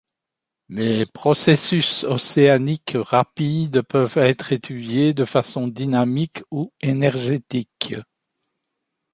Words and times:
Les 0.67 1.05
processus 1.05 2.05
océaniques 2.05 2.93
rapides 2.99 3.83
peuvent 3.83 4.17
être 4.17 4.51
étudiés 4.51 5.13
de 5.13 5.25
façon 5.25 5.67
dynamique 5.67 6.41
ou 6.49 6.73
énergétique. 6.81 7.93